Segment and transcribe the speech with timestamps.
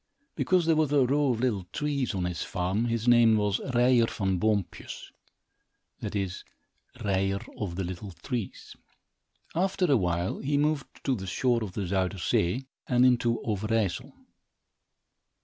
[0.35, 4.07] Because there was a row of little trees on his farm, his name was Ryer
[4.07, 5.11] Van Boompjes;
[5.99, 6.43] that is,
[7.05, 8.75] Ryer of the Little Trees.
[9.53, 14.11] After a while, he moved to the shore of the Zuyder Zee and into Overijssel.